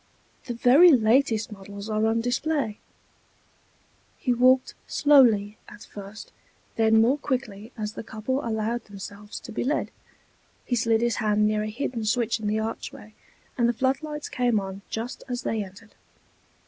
"The 0.45 0.55
very 0.55 0.91
latest 0.91 1.51
models 1.51 1.87
are 1.87 2.07
on 2.07 2.21
display." 2.21 2.79
He 4.17 4.33
walked 4.33 4.73
slowly 4.87 5.59
at 5.69 5.83
first, 5.83 6.31
then 6.75 6.99
more 6.99 7.19
quickly 7.19 7.71
as 7.77 7.93
the 7.93 8.01
couple 8.03 8.43
allowed 8.43 8.85
themselves 8.85 9.39
to 9.41 9.51
be 9.51 9.63
led. 9.63 9.91
He 10.65 10.75
slid 10.75 11.01
his 11.01 11.17
hand 11.17 11.45
near 11.45 11.61
a 11.61 11.69
hidden 11.69 12.03
switch 12.03 12.39
in 12.39 12.47
the 12.47 12.57
archway, 12.57 13.13
and 13.59 13.75
floodlights 13.77 14.27
came 14.27 14.59
on 14.59 14.81
just 14.89 15.23
as 15.29 15.43
they 15.43 15.63
entered. 15.63 15.93